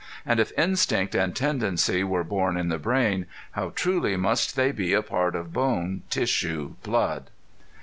[0.25, 4.93] And if instinct and tendency were born in the brain how truly must they be
[4.93, 7.29] a part of bone, tissue, blood.